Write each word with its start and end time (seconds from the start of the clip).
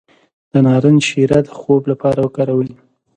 د 0.51 0.53
نارنج 0.65 0.99
شیره 1.09 1.39
د 1.45 1.49
خوب 1.59 1.81
لپاره 1.91 2.19
وکاروئ 2.21 2.71